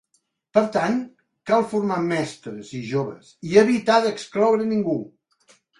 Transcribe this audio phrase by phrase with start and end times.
[0.57, 0.95] Per tant,
[1.51, 5.03] cal formar mestres i joves i evitar d’excloure ningú.